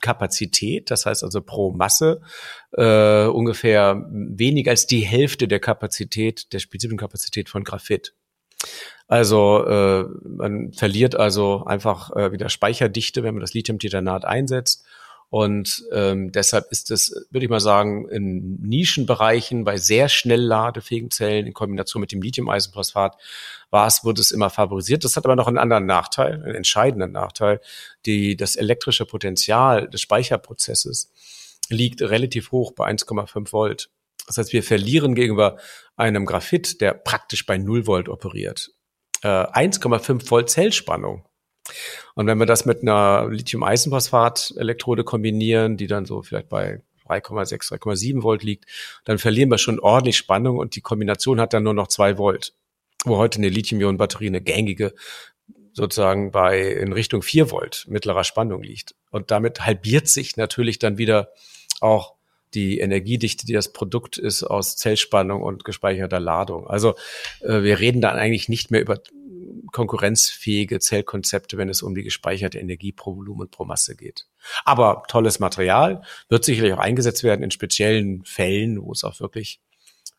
Kapazität, 0.02 0.92
das 0.92 1.06
heißt 1.06 1.24
also 1.24 1.42
pro 1.42 1.72
Masse 1.72 2.22
äh, 2.74 3.26
ungefähr 3.26 4.06
weniger 4.12 4.72
als 4.72 4.88
die 4.88 5.00
Hälfte 5.00 5.48
der 5.48 5.60
Kapazität, 5.60 6.54
der 6.54 6.60
spezifischen 6.60 7.00
Kapazität 7.00 7.50
von 7.50 7.64
Graphit. 7.64 8.14
Also 9.08 9.66
äh, 9.66 10.04
man 10.24 10.74
verliert 10.74 11.16
also 11.16 11.64
einfach 11.66 12.16
äh, 12.16 12.32
wieder 12.32 12.50
Speicherdichte, 12.50 13.24
wenn 13.24 13.36
man 13.36 13.42
das 13.42 13.54
Lithium-Titanat 13.54 14.26
einsetzt 14.26 14.86
und 15.30 15.84
ähm, 15.92 16.32
deshalb 16.32 16.72
ist 16.72 16.92
es, 16.92 17.28
würde 17.30 17.46
ich 17.46 17.50
mal 17.50 17.60
sagen, 17.60 18.08
in 18.10 18.62
Nischenbereichen 18.62 19.64
bei 19.64 19.78
sehr 19.78 20.08
schnell 20.08 20.42
ladefähigen 20.42 21.12
Zellen 21.12 21.48
in 21.48 21.54
Kombination 21.54 22.02
mit 22.02 22.12
dem 22.12 22.22
Lithium-Eisenphosphat 22.22 23.18
war 23.72 23.88
es, 23.88 24.04
wurde 24.04 24.22
es 24.22 24.32
immer 24.32 24.50
favorisiert. 24.50 25.04
Das 25.04 25.18
hat 25.18 25.26
aber 25.26 25.36
noch 25.36 25.48
einen 25.48 25.58
anderen 25.58 25.86
Nachteil, 25.86 26.36
einen 26.36 26.56
entscheidenden 26.56 27.12
Nachteil. 27.12 27.60
Die, 28.06 28.38
das 28.38 28.56
elektrische 28.56 29.06
Potenzial 29.06 29.90
des 29.90 30.02
Speicherprozesses 30.02 31.12
liegt 31.70 32.02
relativ 32.02 32.52
hoch 32.52 32.72
bei 32.72 32.88
1,5 32.90 33.52
Volt. 33.52 33.90
Das 34.28 34.38
heißt, 34.38 34.54
wir 34.54 34.64
verlieren 34.64 35.16
gegenüber 35.16 35.58
einem 35.96 36.26
Graphit, 36.26 36.82
der 36.82 36.94
praktisch 36.94 37.46
bei 37.46 37.58
0 37.58 37.88
Volt 37.88 38.10
operiert, 38.10 38.72
äh, 39.22 39.28
1,5 39.28 40.30
Volt 40.30 40.50
Zellspannung. 40.50 41.26
Und 42.16 42.28
wenn 42.28 42.38
wir 42.38 42.46
das 42.46 42.66
mit 42.66 42.82
einer 42.82 43.28
Lithium-Eisenphosphat-Elektrode 43.30 45.04
kombinieren, 45.04 45.78
die 45.78 45.88
dann 45.88 46.06
so 46.06 46.22
vielleicht 46.22 46.50
bei 46.50 46.82
3,6, 47.08 47.74
3,7 47.74 48.24
Volt 48.24 48.44
liegt, 48.44 48.66
dann 49.04 49.18
verlieren 49.18 49.50
wir 49.50 49.58
schon 49.58 49.80
ordentlich 49.80 50.18
Spannung 50.18 50.58
und 50.58 50.76
die 50.76 50.82
Kombination 50.82 51.40
hat 51.40 51.54
dann 51.54 51.64
nur 51.64 51.74
noch 51.74 51.88
zwei 51.88 52.18
Volt. 52.18 52.54
Wo 53.04 53.18
heute 53.18 53.38
eine 53.38 53.50
Lithium-Ionen-Batterie 53.50 54.28
eine 54.28 54.42
gängige 54.42 54.94
sozusagen 55.74 56.32
bei 56.32 56.72
in 56.72 56.94
Richtung 56.94 57.22
4 57.22 57.52
Volt 57.52 57.86
mittlerer 57.90 58.24
Spannung 58.24 58.64
liegt. 58.64 58.96
Und 59.12 59.30
damit 59.30 59.66
halbiert 59.66 60.08
sich 60.08 60.38
natürlich 60.38 60.80
dann 60.80 60.98
wieder 60.98 61.32
auch 61.82 62.16
die 62.54 62.80
Energiedichte, 62.80 63.46
die 63.46 63.54
das 63.54 63.74
Produkt 63.74 64.18
ist 64.18 64.44
aus 64.44 64.78
Zellspannung 64.78 65.44
und 65.44 65.66
gespeicherter 65.66 66.22
Ladung. 66.22 66.68
Also 66.68 66.96
äh, 67.42 67.62
wir 67.62 67.80
reden 67.80 68.02
dann 68.02 68.16
eigentlich 68.16 68.48
nicht 68.48 68.72
mehr 68.72 68.82
über 68.82 69.02
konkurrenzfähige 69.72 70.80
Zellkonzepte, 70.80 71.58
wenn 71.58 71.70
es 71.70 71.82
um 71.82 71.96
die 71.96 72.04
gespeicherte 72.04 72.60
Energie 72.60 72.92
pro 72.92 73.16
Volumen 73.16 73.50
pro 73.50 73.66
Masse 73.66 73.96
geht. 73.96 74.28
Aber 74.64 75.04
tolles 75.08 75.40
Material 75.40 76.02
wird 76.30 76.46
sicherlich 76.46 76.74
auch 76.74 76.80
eingesetzt 76.80 77.24
werden 77.24 77.44
in 77.44 77.52
speziellen 77.52 78.24
Fällen, 78.24 78.82
wo 78.82 78.92
es 78.92 79.04
auch 79.04 79.20
wirklich 79.20 79.60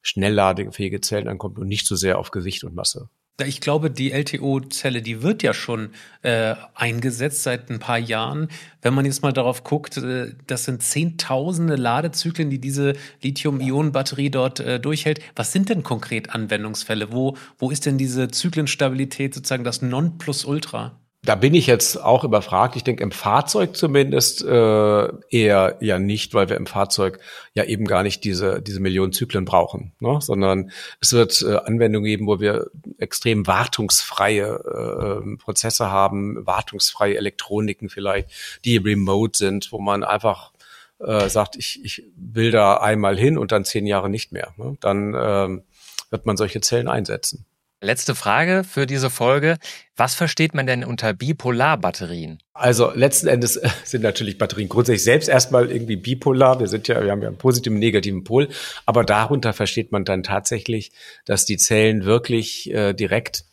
schnellladefähige 0.02 1.00
Zellen 1.00 1.28
ankommt 1.28 1.58
und 1.58 1.66
nicht 1.66 1.86
so 1.86 1.96
sehr 1.96 2.18
auf 2.18 2.30
Gewicht 2.30 2.64
und 2.64 2.74
Masse. 2.74 3.08
Ich 3.44 3.60
glaube, 3.60 3.90
die 3.90 4.12
LTO-Zelle, 4.12 5.02
die 5.02 5.22
wird 5.22 5.42
ja 5.42 5.52
schon 5.52 5.90
äh, 6.22 6.54
eingesetzt 6.74 7.42
seit 7.42 7.68
ein 7.68 7.78
paar 7.78 7.98
Jahren. 7.98 8.48
Wenn 8.80 8.94
man 8.94 9.04
jetzt 9.04 9.22
mal 9.22 9.32
darauf 9.32 9.62
guckt, 9.62 9.98
äh, 9.98 10.34
das 10.46 10.64
sind 10.64 10.82
zehntausende 10.82 11.76
Ladezyklen, 11.76 12.48
die 12.48 12.58
diese 12.58 12.94
Lithium-Ionen-Batterie 13.22 14.30
dort 14.30 14.60
äh, 14.60 14.80
durchhält. 14.80 15.20
Was 15.34 15.52
sind 15.52 15.68
denn 15.68 15.82
konkret 15.82 16.30
Anwendungsfälle? 16.30 17.12
Wo, 17.12 17.36
wo 17.58 17.70
ist 17.70 17.84
denn 17.84 17.98
diese 17.98 18.28
Zyklenstabilität 18.28 19.34
sozusagen 19.34 19.64
das 19.64 19.82
Nonplusultra? 19.82 20.98
Da 21.26 21.34
bin 21.34 21.54
ich 21.54 21.66
jetzt 21.66 22.00
auch 22.00 22.22
überfragt. 22.22 22.76
Ich 22.76 22.84
denke, 22.84 23.02
im 23.02 23.10
Fahrzeug 23.10 23.76
zumindest 23.76 24.44
äh, 24.44 25.08
eher 25.28 25.76
ja 25.80 25.98
nicht, 25.98 26.34
weil 26.34 26.48
wir 26.48 26.56
im 26.56 26.66
Fahrzeug 26.66 27.18
ja 27.52 27.64
eben 27.64 27.84
gar 27.84 28.04
nicht 28.04 28.22
diese, 28.22 28.62
diese 28.62 28.78
Millionen 28.78 29.12
Zyklen 29.12 29.44
brauchen, 29.44 29.92
ne? 29.98 30.20
sondern 30.20 30.70
es 31.00 31.12
wird 31.12 31.42
äh, 31.42 31.56
Anwendungen 31.56 32.04
geben, 32.04 32.28
wo 32.28 32.38
wir 32.38 32.70
extrem 32.98 33.44
wartungsfreie 33.48 35.24
äh, 35.24 35.36
Prozesse 35.36 35.90
haben, 35.90 36.46
wartungsfreie 36.46 37.16
Elektroniken 37.16 37.88
vielleicht, 37.88 38.30
die 38.64 38.76
remote 38.76 39.36
sind, 39.36 39.72
wo 39.72 39.80
man 39.80 40.04
einfach 40.04 40.52
äh, 41.00 41.28
sagt, 41.28 41.56
ich, 41.56 41.84
ich 41.84 42.04
will 42.14 42.52
da 42.52 42.76
einmal 42.76 43.18
hin 43.18 43.36
und 43.36 43.50
dann 43.50 43.64
zehn 43.64 43.86
Jahre 43.86 44.08
nicht 44.08 44.30
mehr. 44.30 44.54
Ne? 44.56 44.76
Dann 44.80 45.14
ähm, 45.18 45.62
wird 46.10 46.24
man 46.24 46.36
solche 46.36 46.60
Zellen 46.60 46.86
einsetzen. 46.86 47.46
Letzte 47.86 48.16
Frage 48.16 48.64
für 48.64 48.84
diese 48.84 49.10
Folge. 49.10 49.58
Was 49.96 50.16
versteht 50.16 50.54
man 50.54 50.66
denn 50.66 50.82
unter 50.82 51.12
Bipolarbatterien? 51.12 52.40
Also 52.52 52.90
letzten 52.90 53.28
Endes 53.28 53.54
äh, 53.54 53.68
sind 53.84 54.02
natürlich 54.02 54.38
Batterien 54.38 54.68
grundsätzlich 54.68 55.04
selbst 55.04 55.28
erstmal 55.28 55.70
irgendwie 55.70 55.94
bipolar. 55.94 56.58
Wir 56.58 56.66
sind 56.66 56.88
ja, 56.88 57.00
wir 57.00 57.12
haben 57.12 57.22
ja 57.22 57.28
einen 57.28 57.38
positiven, 57.38 57.78
negativen 57.78 58.24
Pol. 58.24 58.48
Aber 58.86 59.04
darunter 59.04 59.52
versteht 59.52 59.92
man 59.92 60.04
dann 60.04 60.24
tatsächlich, 60.24 60.90
dass 61.26 61.44
die 61.44 61.58
Zellen 61.58 62.04
wirklich 62.04 62.68
äh, 62.72 62.92
direkt 62.92 63.44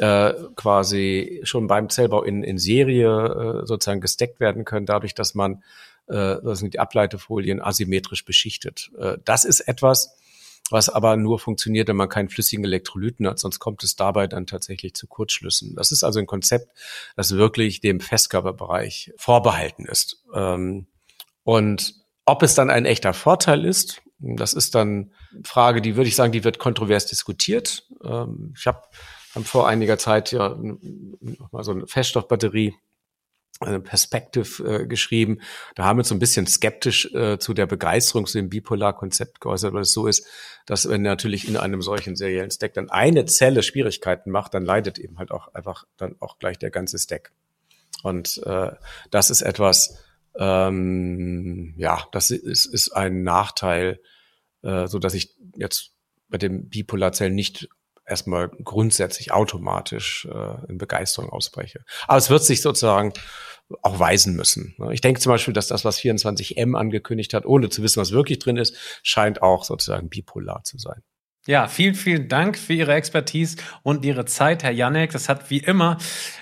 äh, 0.00 0.34
quasi 0.54 1.40
schon 1.44 1.66
beim 1.66 1.88
Zellbau 1.88 2.24
in, 2.24 2.42
in 2.42 2.58
Serie 2.58 3.62
äh, 3.62 3.66
sozusagen 3.66 4.02
gesteckt 4.02 4.38
werden 4.38 4.66
können, 4.66 4.84
dadurch, 4.84 5.14
dass 5.14 5.34
man 5.34 5.62
äh, 6.08 6.36
das 6.44 6.58
sind 6.58 6.74
die 6.74 6.78
Ableitefolien 6.78 7.62
asymmetrisch 7.62 8.26
beschichtet. 8.26 8.90
Das 9.24 9.46
ist 9.46 9.60
etwas, 9.60 10.18
was 10.70 10.88
aber 10.88 11.16
nur 11.16 11.38
funktioniert, 11.38 11.88
wenn 11.88 11.96
man 11.96 12.08
keinen 12.08 12.28
flüssigen 12.28 12.64
Elektrolyten 12.64 13.26
hat, 13.26 13.38
sonst 13.38 13.58
kommt 13.58 13.82
es 13.84 13.96
dabei 13.96 14.26
dann 14.26 14.46
tatsächlich 14.46 14.94
zu 14.94 15.06
Kurzschlüssen. 15.06 15.74
Das 15.74 15.92
ist 15.92 16.04
also 16.04 16.18
ein 16.18 16.26
Konzept, 16.26 16.70
das 17.16 17.32
wirklich 17.32 17.80
dem 17.80 18.00
Festkörperbereich 18.00 19.12
vorbehalten 19.16 19.86
ist. 19.86 20.24
Ähm, 20.34 20.86
und 21.44 21.94
ob 22.24 22.42
es 22.42 22.54
dann 22.54 22.70
ein 22.70 22.84
echter 22.84 23.14
Vorteil 23.14 23.64
ist, 23.64 24.02
das 24.18 24.52
ist 24.52 24.74
dann 24.74 25.12
Frage, 25.44 25.80
die 25.80 25.96
würde 25.96 26.08
ich 26.08 26.16
sagen, 26.16 26.32
die 26.32 26.44
wird 26.44 26.58
kontrovers 26.58 27.06
diskutiert. 27.06 27.86
Ähm, 28.04 28.52
ich 28.58 28.66
habe 28.66 28.82
vor 29.44 29.68
einiger 29.68 29.98
Zeit 29.98 30.32
ja 30.32 30.58
mal 31.52 31.62
so 31.62 31.70
eine 31.70 31.86
Feststoffbatterie 31.86 32.74
Perspective 33.58 34.62
äh, 34.64 34.86
geschrieben. 34.86 35.40
Da 35.74 35.84
haben 35.84 35.96
wir 35.96 36.00
uns 36.00 36.08
so 36.08 36.14
ein 36.14 36.20
bisschen 36.20 36.46
skeptisch 36.46 37.12
äh, 37.12 37.38
zu 37.38 37.54
der 37.54 37.66
Begeisterung 37.66 38.26
zu 38.26 38.38
dem 38.38 38.48
Bipolar-Konzept 38.48 39.40
geäußert, 39.40 39.72
weil 39.72 39.82
es 39.82 39.92
so 39.92 40.06
ist, 40.06 40.26
dass 40.66 40.88
wenn 40.88 41.02
natürlich 41.02 41.48
in 41.48 41.56
einem 41.56 41.82
solchen 41.82 42.14
seriellen 42.14 42.50
Stack 42.50 42.74
dann 42.74 42.90
eine 42.90 43.24
Zelle 43.24 43.62
Schwierigkeiten 43.62 44.30
macht, 44.30 44.54
dann 44.54 44.64
leidet 44.64 44.98
eben 44.98 45.18
halt 45.18 45.32
auch 45.32 45.52
einfach 45.54 45.84
dann 45.96 46.14
auch 46.20 46.38
gleich 46.38 46.58
der 46.58 46.70
ganze 46.70 46.98
Stack. 46.98 47.32
Und 48.02 48.40
äh, 48.44 48.70
das 49.10 49.30
ist 49.30 49.42
etwas, 49.42 49.98
ähm, 50.38 51.74
ja, 51.76 52.06
das 52.12 52.30
ist, 52.30 52.66
ist 52.66 52.90
ein 52.90 53.22
Nachteil, 53.22 54.00
äh, 54.62 54.86
so 54.86 55.00
dass 55.00 55.14
ich 55.14 55.34
jetzt 55.56 55.94
bei 56.28 56.38
dem 56.38 56.68
Bipolarzellen 56.68 57.34
nicht 57.34 57.68
erstmal 58.08 58.48
grundsätzlich 58.48 59.32
automatisch 59.32 60.26
äh, 60.30 60.70
in 60.70 60.78
Begeisterung 60.78 61.30
ausbreche. 61.30 61.84
Aber 62.06 62.18
es 62.18 62.30
wird 62.30 62.44
sich 62.44 62.62
sozusagen 62.62 63.12
auch 63.82 63.98
weisen 63.98 64.34
müssen. 64.34 64.74
Ne? 64.78 64.92
Ich 64.94 65.00
denke 65.00 65.20
zum 65.20 65.30
Beispiel, 65.30 65.54
dass 65.54 65.68
das, 65.68 65.84
was 65.84 66.00
24M 66.00 66.74
angekündigt 66.74 67.34
hat, 67.34 67.44
ohne 67.46 67.68
zu 67.68 67.82
wissen, 67.82 68.00
was 68.00 68.12
wirklich 68.12 68.38
drin 68.38 68.56
ist, 68.56 68.74
scheint 69.02 69.42
auch 69.42 69.64
sozusagen 69.64 70.08
bipolar 70.08 70.64
zu 70.64 70.78
sein. 70.78 71.02
Ja, 71.46 71.66
vielen, 71.66 71.94
vielen 71.94 72.28
Dank 72.28 72.58
für 72.58 72.74
Ihre 72.74 72.94
Expertise 72.94 73.56
und 73.82 74.04
Ihre 74.04 74.26
Zeit, 74.26 74.62
Herr 74.62 74.70
Janek. 74.70 75.12
Das 75.12 75.28
hat 75.28 75.50
wie 75.50 75.58
immer 75.58 75.96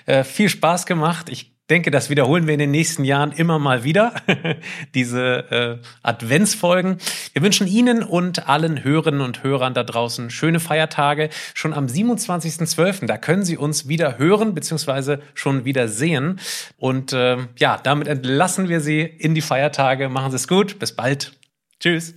äh, 0.07 0.25
viel 0.25 0.49
Spaß 0.49 0.87
gemacht. 0.87 1.29
Ich 1.29 1.56
denke, 1.71 1.91
das 1.91 2.11
wiederholen 2.11 2.47
wir 2.47 2.55
in 2.55 2.61
den 2.61 2.71
nächsten 2.71 3.05
Jahren 3.05 3.33
immer 3.33 3.59
mal 3.59 3.85
wieder, 3.85 4.15
diese 4.95 5.51
äh, 5.51 5.87
Adventsfolgen. 6.03 6.99
Wir 7.33 7.43
wünschen 7.43 7.67
Ihnen 7.67 8.03
und 8.03 8.49
allen 8.49 8.85
Hörerinnen 8.85 9.21
und 9.21 9.43
Hörern 9.43 9.75
da 9.75 9.83
draußen 9.83 10.31
schöne 10.31 10.61
Feiertage. 10.61 11.29
Schon 11.55 11.73
am 11.73 11.87
27.12., 11.87 13.07
da 13.07 13.19
können 13.19 13.45
Sie 13.45 13.57
uns 13.57 13.89
wieder 13.89 14.19
hören, 14.19 14.55
beziehungsweise 14.55 15.21
schon 15.35 15.65
wieder 15.65 15.89
sehen. 15.89 16.41
Und 16.77 17.13
äh, 17.13 17.39
ja, 17.59 17.81
damit 17.83 18.09
entlassen 18.09 18.69
wir 18.69 18.81
Sie 18.81 19.01
in 19.01 19.35
die 19.35 19.41
Feiertage. 19.41 20.09
Machen 20.09 20.31
Sie 20.31 20.37
es 20.37 20.49
gut. 20.49 20.79
Bis 20.79 20.93
bald. 20.93 21.33
Tschüss. 21.81 22.15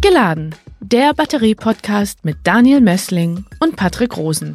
Geladen. 0.00 0.54
Der 0.80 1.12
Batterie-Podcast 1.14 2.24
mit 2.24 2.38
Daniel 2.44 2.80
Messling 2.80 3.44
und 3.60 3.76
Patrick 3.76 4.16
Rosen. 4.16 4.54